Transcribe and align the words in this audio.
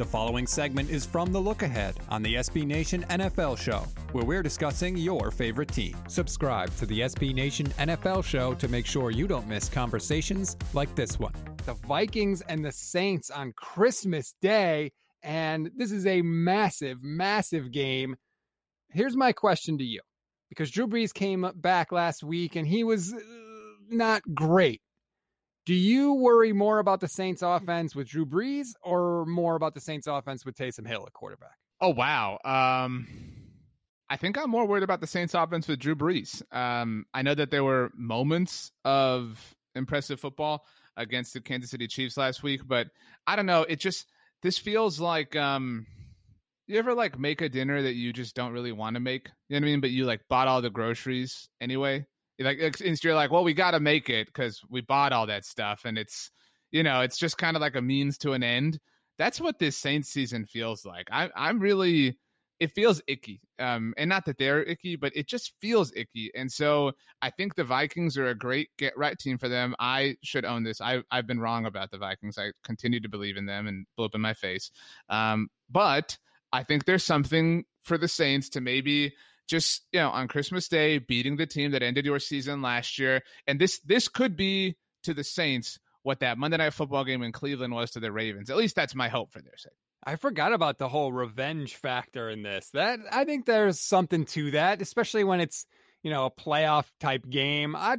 The 0.00 0.06
following 0.06 0.46
segment 0.46 0.88
is 0.88 1.04
from 1.04 1.30
The 1.30 1.38
Look 1.38 1.60
Ahead 1.60 1.98
on 2.08 2.22
the 2.22 2.36
SB 2.36 2.64
Nation 2.64 3.04
NFL 3.10 3.58
Show, 3.58 3.84
where 4.12 4.24
we're 4.24 4.42
discussing 4.42 4.96
your 4.96 5.30
favorite 5.30 5.70
team. 5.70 5.94
Subscribe 6.08 6.74
to 6.76 6.86
the 6.86 7.00
SB 7.00 7.34
Nation 7.34 7.66
NFL 7.78 8.24
Show 8.24 8.54
to 8.54 8.66
make 8.66 8.86
sure 8.86 9.10
you 9.10 9.26
don't 9.26 9.46
miss 9.46 9.68
conversations 9.68 10.56
like 10.72 10.94
this 10.94 11.18
one. 11.18 11.34
The 11.66 11.74
Vikings 11.74 12.40
and 12.40 12.64
the 12.64 12.72
Saints 12.72 13.28
on 13.28 13.52
Christmas 13.52 14.34
Day, 14.40 14.90
and 15.22 15.70
this 15.76 15.92
is 15.92 16.06
a 16.06 16.22
massive, 16.22 17.02
massive 17.02 17.70
game. 17.70 18.16
Here's 18.88 19.18
my 19.18 19.32
question 19.32 19.76
to 19.76 19.84
you 19.84 20.00
because 20.48 20.70
Drew 20.70 20.86
Brees 20.86 21.12
came 21.12 21.46
back 21.56 21.92
last 21.92 22.24
week 22.24 22.56
and 22.56 22.66
he 22.66 22.84
was 22.84 23.12
uh, 23.12 23.18
not 23.90 24.22
great. 24.32 24.80
Do 25.66 25.74
you 25.74 26.14
worry 26.14 26.52
more 26.52 26.78
about 26.78 27.00
the 27.00 27.08
Saints 27.08 27.42
offense 27.42 27.94
with 27.94 28.08
Drew 28.08 28.24
Brees 28.24 28.68
or 28.82 29.26
more 29.26 29.56
about 29.56 29.74
the 29.74 29.80
Saints 29.80 30.06
offense 30.06 30.44
with 30.44 30.56
Taysom 30.56 30.86
Hill 30.86 31.04
at 31.06 31.12
quarterback? 31.12 31.56
Oh 31.80 31.90
wow. 31.90 32.38
Um 32.44 33.06
I 34.08 34.16
think 34.16 34.36
I'm 34.36 34.50
more 34.50 34.66
worried 34.66 34.82
about 34.82 35.00
the 35.00 35.06
Saints 35.06 35.34
offense 35.34 35.68
with 35.68 35.78
Drew 35.78 35.94
Brees. 35.94 36.42
Um 36.54 37.04
I 37.12 37.22
know 37.22 37.34
that 37.34 37.50
there 37.50 37.64
were 37.64 37.90
moments 37.94 38.72
of 38.84 39.54
impressive 39.74 40.18
football 40.18 40.64
against 40.96 41.34
the 41.34 41.40
Kansas 41.40 41.70
City 41.70 41.86
Chiefs 41.86 42.16
last 42.16 42.42
week, 42.42 42.62
but 42.66 42.88
I 43.26 43.36
don't 43.36 43.46
know, 43.46 43.62
it 43.62 43.80
just 43.80 44.06
this 44.42 44.58
feels 44.58 44.98
like 44.98 45.36
um 45.36 45.86
you 46.66 46.78
ever 46.78 46.94
like 46.94 47.18
make 47.18 47.42
a 47.42 47.48
dinner 47.48 47.82
that 47.82 47.94
you 47.94 48.12
just 48.12 48.34
don't 48.34 48.52
really 48.52 48.72
want 48.72 48.94
to 48.94 49.00
make? 49.00 49.28
You 49.48 49.56
know 49.56 49.64
what 49.64 49.68
I 49.68 49.72
mean? 49.72 49.80
But 49.80 49.90
you 49.90 50.06
like 50.06 50.22
bought 50.28 50.48
all 50.48 50.62
the 50.62 50.70
groceries 50.70 51.48
anyway 51.60 52.06
like 52.40 52.58
you're 53.04 53.14
like, 53.14 53.30
well, 53.30 53.44
we 53.44 53.54
got 53.54 53.72
to 53.72 53.80
make 53.80 54.08
it 54.08 54.26
because 54.26 54.60
we 54.68 54.80
bought 54.80 55.12
all 55.12 55.26
that 55.26 55.44
stuff, 55.44 55.84
and 55.84 55.98
it's 55.98 56.30
you 56.70 56.82
know, 56.82 57.00
it's 57.00 57.18
just 57.18 57.38
kind 57.38 57.56
of 57.56 57.60
like 57.60 57.76
a 57.76 57.82
means 57.82 58.18
to 58.18 58.32
an 58.32 58.42
end. 58.42 58.78
That's 59.18 59.40
what 59.40 59.58
this 59.58 59.76
Saints 59.76 60.08
season 60.08 60.46
feels 60.46 60.84
like. 60.84 61.08
I, 61.10 61.28
I'm 61.36 61.58
really, 61.58 62.18
it 62.58 62.72
feels 62.72 63.02
icky, 63.06 63.40
um, 63.58 63.92
and 63.96 64.08
not 64.08 64.24
that 64.26 64.38
they're 64.38 64.62
icky, 64.62 64.96
but 64.96 65.12
it 65.14 65.26
just 65.28 65.52
feels 65.60 65.92
icky. 65.94 66.30
And 66.34 66.50
so 66.50 66.92
I 67.20 67.30
think 67.30 67.54
the 67.54 67.64
Vikings 67.64 68.16
are 68.16 68.28
a 68.28 68.34
great 68.34 68.68
get 68.78 68.96
right 68.96 69.18
team 69.18 69.36
for 69.36 69.48
them. 69.48 69.74
I 69.78 70.16
should 70.22 70.44
own 70.44 70.62
this. 70.62 70.80
I, 70.80 71.02
I've 71.10 71.26
been 71.26 71.40
wrong 71.40 71.66
about 71.66 71.90
the 71.90 71.98
Vikings. 71.98 72.38
I 72.38 72.52
continue 72.64 73.00
to 73.00 73.08
believe 73.08 73.36
in 73.36 73.46
them 73.46 73.66
and 73.66 73.86
blow 73.96 74.06
up 74.06 74.14
in 74.14 74.20
my 74.20 74.34
face. 74.34 74.70
Um, 75.08 75.48
but 75.68 76.16
I 76.52 76.62
think 76.62 76.84
there's 76.84 77.04
something 77.04 77.64
for 77.82 77.98
the 77.98 78.08
Saints 78.08 78.48
to 78.50 78.60
maybe 78.60 79.14
just 79.50 79.82
you 79.92 80.00
know 80.00 80.10
on 80.10 80.28
Christmas 80.28 80.68
Day 80.68 80.98
beating 80.98 81.36
the 81.36 81.46
team 81.46 81.72
that 81.72 81.82
ended 81.82 82.06
your 82.06 82.20
season 82.20 82.62
last 82.62 82.98
year, 82.98 83.22
and 83.46 83.60
this 83.60 83.80
this 83.80 84.08
could 84.08 84.36
be 84.36 84.76
to 85.02 85.12
the 85.12 85.24
Saints 85.24 85.78
what 86.02 86.20
that 86.20 86.38
Monday 86.38 86.56
Night 86.56 86.72
Football 86.72 87.04
game 87.04 87.22
in 87.22 87.32
Cleveland 87.32 87.74
was 87.74 87.90
to 87.90 88.00
the 88.00 88.12
Ravens. 88.12 88.48
At 88.48 88.56
least 88.56 88.76
that's 88.76 88.94
my 88.94 89.08
hope 89.08 89.30
for 89.32 89.42
their 89.42 89.56
sake. 89.56 89.72
I 90.02 90.16
forgot 90.16 90.54
about 90.54 90.78
the 90.78 90.88
whole 90.88 91.12
revenge 91.12 91.74
factor 91.76 92.30
in 92.30 92.42
this. 92.42 92.70
That 92.72 93.00
I 93.12 93.24
think 93.24 93.44
there's 93.44 93.80
something 93.80 94.24
to 94.26 94.52
that, 94.52 94.80
especially 94.80 95.24
when 95.24 95.40
it's 95.40 95.66
you 96.02 96.10
know 96.10 96.26
a 96.26 96.30
playoff 96.30 96.86
type 97.00 97.28
game. 97.28 97.74
I, 97.74 97.96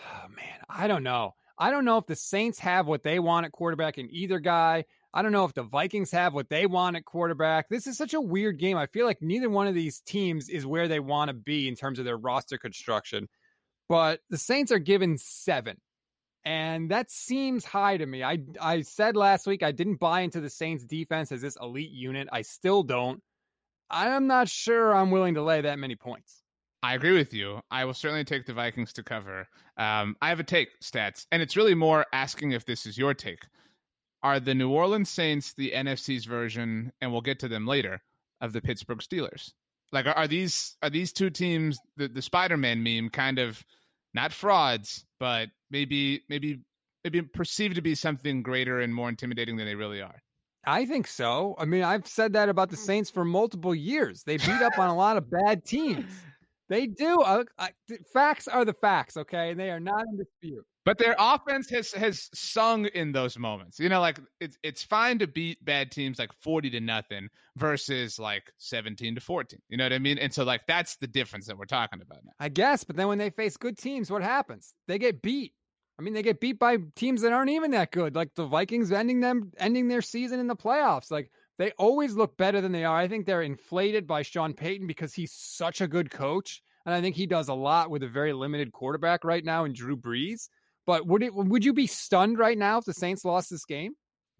oh 0.00 0.28
man, 0.36 0.58
I 0.68 0.88
don't 0.88 1.04
know. 1.04 1.34
I 1.56 1.70
don't 1.70 1.84
know 1.84 1.96
if 1.98 2.06
the 2.06 2.16
Saints 2.16 2.58
have 2.60 2.86
what 2.86 3.02
they 3.02 3.18
want 3.18 3.46
at 3.46 3.52
quarterback 3.52 3.98
in 3.98 4.08
either 4.12 4.38
guy. 4.38 4.84
I 5.12 5.22
don't 5.22 5.32
know 5.32 5.44
if 5.44 5.54
the 5.54 5.62
Vikings 5.62 6.10
have 6.10 6.34
what 6.34 6.50
they 6.50 6.66
want 6.66 6.96
at 6.96 7.04
quarterback. 7.04 7.68
This 7.68 7.86
is 7.86 7.96
such 7.96 8.12
a 8.12 8.20
weird 8.20 8.58
game. 8.58 8.76
I 8.76 8.86
feel 8.86 9.06
like 9.06 9.22
neither 9.22 9.48
one 9.48 9.66
of 9.66 9.74
these 9.74 10.00
teams 10.00 10.48
is 10.48 10.66
where 10.66 10.86
they 10.86 11.00
want 11.00 11.28
to 11.28 11.34
be 11.34 11.66
in 11.66 11.76
terms 11.76 11.98
of 11.98 12.04
their 12.04 12.16
roster 12.16 12.58
construction. 12.58 13.28
But 13.88 14.20
the 14.28 14.36
Saints 14.36 14.70
are 14.70 14.78
given 14.78 15.16
seven. 15.16 15.78
And 16.44 16.90
that 16.90 17.10
seems 17.10 17.64
high 17.64 17.96
to 17.96 18.06
me. 18.06 18.22
I 18.22 18.38
I 18.60 18.82
said 18.82 19.16
last 19.16 19.46
week 19.46 19.62
I 19.62 19.72
didn't 19.72 19.98
buy 19.98 20.20
into 20.20 20.40
the 20.40 20.50
Saints 20.50 20.84
defense 20.84 21.32
as 21.32 21.40
this 21.40 21.56
elite 21.60 21.90
unit. 21.90 22.28
I 22.30 22.42
still 22.42 22.82
don't. 22.82 23.22
I'm 23.90 24.26
not 24.26 24.48
sure 24.48 24.94
I'm 24.94 25.10
willing 25.10 25.34
to 25.34 25.42
lay 25.42 25.62
that 25.62 25.78
many 25.78 25.96
points. 25.96 26.42
I 26.82 26.94
agree 26.94 27.16
with 27.16 27.34
you. 27.34 27.60
I 27.70 27.84
will 27.86 27.94
certainly 27.94 28.24
take 28.24 28.46
the 28.46 28.52
Vikings 28.52 28.92
to 28.94 29.02
cover. 29.02 29.48
Um, 29.76 30.16
I 30.22 30.28
have 30.28 30.38
a 30.38 30.44
take 30.44 30.68
stats, 30.80 31.26
and 31.32 31.42
it's 31.42 31.56
really 31.56 31.74
more 31.74 32.06
asking 32.12 32.52
if 32.52 32.66
this 32.66 32.86
is 32.86 32.96
your 32.96 33.14
take 33.14 33.46
are 34.22 34.40
the 34.40 34.54
New 34.54 34.70
Orleans 34.70 35.08
Saints 35.10 35.54
the 35.54 35.72
NFC's 35.72 36.24
version, 36.24 36.92
and 37.00 37.12
we'll 37.12 37.20
get 37.20 37.38
to 37.40 37.48
them 37.48 37.66
later, 37.66 38.02
of 38.40 38.52
the 38.52 38.60
Pittsburgh 38.60 38.98
Steelers? 38.98 39.52
Like, 39.92 40.06
are, 40.06 40.14
are 40.14 40.28
these 40.28 40.76
are 40.82 40.90
these 40.90 41.12
two 41.12 41.30
teams 41.30 41.78
the, 41.96 42.08
the 42.08 42.22
Spider-Man 42.22 42.82
meme 42.82 43.10
kind 43.10 43.38
of 43.38 43.64
not 44.14 44.32
frauds, 44.32 45.04
but 45.18 45.48
maybe 45.70 46.22
maybe 46.28 46.60
maybe 47.04 47.22
perceived 47.22 47.76
to 47.76 47.82
be 47.82 47.94
something 47.94 48.42
greater 48.42 48.80
and 48.80 48.94
more 48.94 49.08
intimidating 49.08 49.56
than 49.56 49.66
they 49.66 49.74
really 49.74 50.02
are? 50.02 50.22
I 50.66 50.84
think 50.84 51.06
so. 51.06 51.54
I 51.58 51.64
mean, 51.64 51.82
I've 51.82 52.06
said 52.06 52.34
that 52.34 52.48
about 52.48 52.68
the 52.68 52.76
Saints 52.76 53.08
for 53.08 53.24
multiple 53.24 53.74
years. 53.74 54.24
They 54.24 54.36
beat 54.36 54.60
up 54.60 54.78
on 54.78 54.88
a 54.88 54.96
lot 54.96 55.16
of 55.16 55.30
bad 55.46 55.64
teams. 55.64 56.04
They 56.68 56.86
do. 56.86 57.22
Uh, 57.22 57.44
I, 57.58 57.70
facts 58.12 58.48
are 58.48 58.64
the 58.64 58.74
facts, 58.74 59.16
okay? 59.16 59.50
And 59.50 59.58
they 59.58 59.70
are 59.70 59.80
not 59.80 60.04
in 60.06 60.18
dispute. 60.18 60.66
But 60.88 60.96
their 60.96 61.16
offense 61.18 61.68
has 61.68 61.92
has 61.92 62.30
sung 62.32 62.86
in 62.86 63.12
those 63.12 63.38
moments. 63.38 63.78
You 63.78 63.90
know, 63.90 64.00
like 64.00 64.18
it's 64.40 64.56
it's 64.62 64.82
fine 64.82 65.18
to 65.18 65.26
beat 65.26 65.62
bad 65.62 65.90
teams 65.90 66.18
like 66.18 66.32
forty 66.32 66.70
to 66.70 66.80
nothing 66.80 67.28
versus 67.56 68.18
like 68.18 68.50
seventeen 68.56 69.14
to 69.14 69.20
fourteen. 69.20 69.60
You 69.68 69.76
know 69.76 69.84
what 69.84 69.92
I 69.92 69.98
mean? 69.98 70.16
And 70.16 70.32
so 70.32 70.44
like 70.44 70.62
that's 70.66 70.96
the 70.96 71.06
difference 71.06 71.46
that 71.48 71.58
we're 71.58 71.66
talking 71.66 72.00
about 72.00 72.24
now. 72.24 72.32
I 72.40 72.48
guess, 72.48 72.84
but 72.84 72.96
then 72.96 73.06
when 73.06 73.18
they 73.18 73.28
face 73.28 73.58
good 73.58 73.76
teams, 73.76 74.10
what 74.10 74.22
happens? 74.22 74.72
They 74.86 74.98
get 74.98 75.20
beat. 75.20 75.52
I 75.98 76.02
mean, 76.02 76.14
they 76.14 76.22
get 76.22 76.40
beat 76.40 76.58
by 76.58 76.78
teams 76.96 77.20
that 77.20 77.34
aren't 77.34 77.50
even 77.50 77.72
that 77.72 77.90
good, 77.90 78.14
like 78.14 78.34
the 78.34 78.46
Vikings 78.46 78.90
ending 78.90 79.20
them 79.20 79.52
ending 79.58 79.88
their 79.88 80.00
season 80.00 80.40
in 80.40 80.46
the 80.46 80.56
playoffs. 80.56 81.10
Like 81.10 81.30
they 81.58 81.72
always 81.72 82.14
look 82.14 82.38
better 82.38 82.62
than 82.62 82.72
they 82.72 82.86
are. 82.86 82.96
I 82.96 83.08
think 83.08 83.26
they're 83.26 83.42
inflated 83.42 84.06
by 84.06 84.22
Sean 84.22 84.54
Payton 84.54 84.86
because 84.86 85.12
he's 85.12 85.32
such 85.32 85.82
a 85.82 85.86
good 85.86 86.10
coach. 86.10 86.62
And 86.86 86.94
I 86.94 87.02
think 87.02 87.14
he 87.14 87.26
does 87.26 87.48
a 87.48 87.54
lot 87.54 87.90
with 87.90 88.02
a 88.02 88.08
very 88.08 88.32
limited 88.32 88.72
quarterback 88.72 89.22
right 89.22 89.44
now 89.44 89.66
in 89.66 89.74
Drew 89.74 89.94
Brees. 89.94 90.48
But 90.88 91.06
would 91.06 91.22
it 91.22 91.34
would 91.34 91.66
you 91.66 91.74
be 91.74 91.86
stunned 91.86 92.38
right 92.38 92.56
now 92.56 92.78
if 92.78 92.86
the 92.86 92.94
Saints 92.94 93.22
lost 93.22 93.50
this 93.50 93.66
game? 93.66 93.92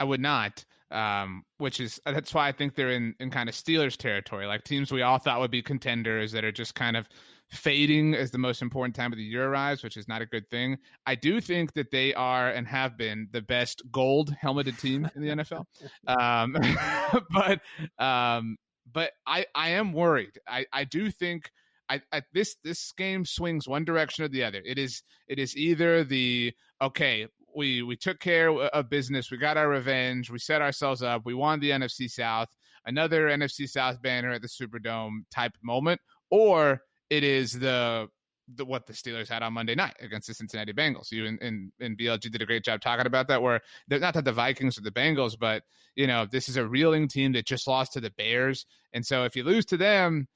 I 0.00 0.04
would 0.04 0.20
not. 0.20 0.64
Um, 0.90 1.44
which 1.58 1.78
is 1.78 2.00
that's 2.04 2.34
why 2.34 2.48
I 2.48 2.52
think 2.52 2.74
they're 2.74 2.90
in, 2.90 3.14
in 3.20 3.30
kind 3.30 3.48
of 3.48 3.54
Steelers 3.54 3.96
territory, 3.96 4.46
like 4.46 4.64
teams 4.64 4.90
we 4.90 5.02
all 5.02 5.18
thought 5.18 5.38
would 5.38 5.52
be 5.52 5.62
contenders 5.62 6.32
that 6.32 6.44
are 6.44 6.50
just 6.50 6.74
kind 6.74 6.96
of 6.96 7.08
fading 7.48 8.14
as 8.14 8.32
the 8.32 8.38
most 8.38 8.60
important 8.60 8.96
time 8.96 9.12
of 9.12 9.18
the 9.18 9.24
year 9.24 9.48
arrives, 9.48 9.84
which 9.84 9.96
is 9.96 10.08
not 10.08 10.20
a 10.20 10.26
good 10.26 10.50
thing. 10.50 10.76
I 11.06 11.14
do 11.14 11.40
think 11.40 11.74
that 11.74 11.92
they 11.92 12.12
are 12.14 12.50
and 12.50 12.66
have 12.66 12.98
been 12.98 13.28
the 13.30 13.42
best 13.42 13.80
gold 13.92 14.34
helmeted 14.42 14.76
team 14.80 15.08
in 15.14 15.22
the 15.22 15.28
NFL. 15.28 15.64
Um, 16.08 16.56
but 17.30 17.60
um, 18.04 18.56
but 18.92 19.12
I 19.28 19.46
I 19.54 19.70
am 19.70 19.92
worried. 19.92 20.40
I 20.48 20.66
I 20.72 20.82
do 20.82 21.08
think 21.08 21.52
I, 21.92 22.00
I, 22.10 22.22
this 22.32 22.56
this 22.64 22.92
game 22.92 23.26
swings 23.26 23.68
one 23.68 23.84
direction 23.84 24.24
or 24.24 24.28
the 24.28 24.44
other. 24.44 24.62
It 24.64 24.78
is 24.78 25.02
it 25.28 25.38
is 25.38 25.54
either 25.56 26.04
the 26.04 26.54
okay, 26.80 27.26
we 27.54 27.82
we 27.82 27.96
took 27.96 28.18
care 28.18 28.50
of 28.50 28.88
business, 28.88 29.30
we 29.30 29.36
got 29.36 29.58
our 29.58 29.68
revenge, 29.68 30.30
we 30.30 30.38
set 30.38 30.62
ourselves 30.62 31.02
up, 31.02 31.22
we 31.26 31.34
won 31.34 31.60
the 31.60 31.70
NFC 31.70 32.10
South, 32.10 32.48
another 32.86 33.28
NFC 33.28 33.68
South 33.68 34.00
banner 34.00 34.32
at 34.32 34.40
the 34.40 34.48
Superdome 34.48 35.20
type 35.30 35.52
moment, 35.62 36.00
or 36.30 36.80
it 37.10 37.24
is 37.24 37.52
the 37.52 38.08
the, 38.54 38.64
what 38.64 38.86
the 38.86 38.92
Steelers 38.92 39.28
had 39.28 39.42
on 39.42 39.52
Monday 39.52 39.74
night 39.74 39.94
against 40.00 40.28
the 40.28 40.34
Cincinnati 40.34 40.72
Bengals. 40.72 41.12
You 41.12 41.26
and, 41.26 41.40
and, 41.42 41.72
and 41.80 41.96
BLG 41.96 42.30
did 42.30 42.42
a 42.42 42.46
great 42.46 42.64
job 42.64 42.80
talking 42.80 43.06
about 43.06 43.28
that. 43.28 43.42
Where 43.42 43.60
they're 43.86 44.00
not 44.00 44.14
that 44.14 44.24
the 44.24 44.32
Vikings 44.32 44.78
or 44.78 44.80
the 44.80 44.90
Bengals, 44.90 45.38
but 45.38 45.62
you 45.94 46.06
know 46.06 46.24
this 46.24 46.48
is 46.48 46.56
a 46.56 46.66
reeling 46.66 47.06
team 47.06 47.32
that 47.32 47.46
just 47.46 47.66
lost 47.66 47.92
to 47.92 48.00
the 48.00 48.10
Bears, 48.12 48.64
and 48.94 49.04
so 49.04 49.24
if 49.24 49.36
you 49.36 49.44
lose 49.44 49.66
to 49.66 49.76
them, 49.76 50.26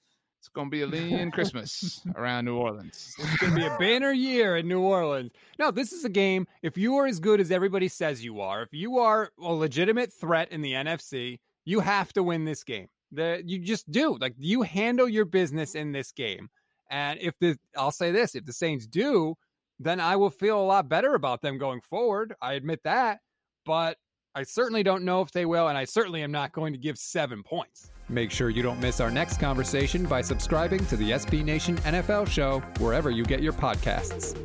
it's 0.47 0.53
going 0.55 0.69
to 0.69 0.71
be 0.71 0.83
a 0.83 0.87
lean 0.87 1.33
Christmas 1.33 2.03
around 2.15 2.45
New 2.45 2.55
Orleans. 2.55 3.17
It's 3.19 3.37
going 3.39 3.53
to 3.53 3.59
be 3.59 3.67
a 3.67 3.77
banner 3.79 4.13
year 4.13 4.57
in 4.57 4.69
New 4.69 4.81
Orleans. 4.81 5.33
No, 5.59 5.73
this 5.73 5.93
is 5.93 6.05
a 6.05 6.09
game. 6.09 6.47
If 6.63 6.79
you 6.79 6.97
are 6.99 7.07
as 7.07 7.19
good 7.19 7.41
as 7.41 7.51
everybody 7.51 7.89
says 7.89 8.23
you 8.23 8.41
are, 8.41 8.63
if 8.63 8.69
you 8.71 8.99
are 8.99 9.33
a 9.43 9.53
legitimate 9.53 10.13
threat 10.13 10.53
in 10.53 10.63
the 10.63 10.73
NFC, 10.73 11.41
you 11.65 11.81
have 11.81 12.13
to 12.13 12.23
win 12.23 12.45
this 12.45 12.63
game. 12.63 12.87
The, 13.11 13.43
you 13.45 13.59
just 13.59 13.91
do. 13.91 14.17
Like 14.21 14.35
you 14.39 14.63
handle 14.63 15.09
your 15.09 15.25
business 15.25 15.75
in 15.75 15.91
this 15.91 16.13
game. 16.13 16.49
And 16.91 17.19
if 17.21 17.37
the 17.41 17.59
I'll 17.77 17.91
say 17.91 18.13
this, 18.13 18.37
if 18.37 18.45
the 18.45 18.53
Saints 18.53 18.87
do, 18.87 19.35
then 19.81 19.99
I 19.99 20.15
will 20.15 20.31
feel 20.31 20.61
a 20.61 20.63
lot 20.63 20.89
better 20.89 21.15
about 21.15 21.43
them 21.43 21.59
going 21.59 21.81
forward. 21.81 22.37
I 22.41 22.53
admit 22.53 22.85
that. 22.85 23.19
But 23.65 23.99
I 24.37 24.43
certainly 24.43 24.83
don't 24.83 25.03
know 25.03 25.23
if 25.23 25.31
they 25.33 25.47
will, 25.47 25.69
and 25.69 25.79
I 25.79 25.87
certainly 25.87 26.23
am 26.23 26.31
not 26.31 26.53
going 26.53 26.75
to 26.75 26.79
give 26.79 26.99
seven 26.99 27.43
points. 27.43 27.91
Make 28.11 28.31
sure 28.31 28.51
you 28.51 28.63
don't 28.63 28.79
miss 28.79 29.01
our 29.01 29.11
next 29.11 29.41
conversation 29.41 30.05
by 30.05 30.21
subscribing 30.21 30.85
to 30.87 30.97
the 30.99 31.13
SB 31.13 31.43
Nation 31.43 31.79
NFL 31.79 32.29
show 32.29 32.61
wherever 32.79 33.11
you 33.11 33.25
get 33.25 33.43
your 33.43 33.55
podcasts. 33.55 34.37